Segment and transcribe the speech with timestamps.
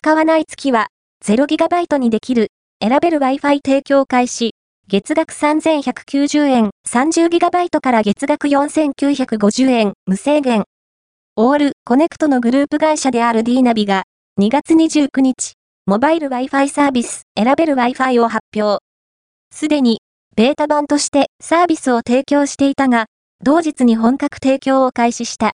[0.00, 0.86] 使わない月は
[1.24, 4.52] 0GB にできる選べる Wi-Fi 提供開始。
[4.86, 10.66] 月額3190円 30GB から月額4950円無制限。
[11.34, 14.04] オールコネクトのグループ会社である D ナビが
[14.38, 18.80] 2月29日、モバイル Wi-Fi サービス選べる Wi-Fi を発表。
[19.52, 19.98] すでに
[20.36, 23.06] ベータ版としてサービスを提供していたが、
[23.42, 25.46] 同日に本格提供を開始した。